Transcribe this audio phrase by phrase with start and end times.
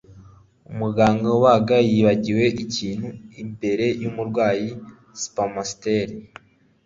[0.71, 3.09] Umuganga ubaga yibagiwe ikintu
[3.43, 4.69] imbere yumurwayi
[5.21, 6.07] Spamster